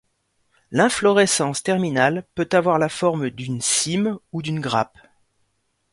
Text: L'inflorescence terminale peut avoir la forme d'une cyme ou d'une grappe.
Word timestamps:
L'inflorescence 0.71 1.61
terminale 1.61 2.25
peut 2.33 2.49
avoir 2.53 2.79
la 2.79 2.89
forme 2.89 3.29
d'une 3.29 3.61
cyme 3.61 4.17
ou 4.31 4.41
d'une 4.41 4.59
grappe. 4.59 4.97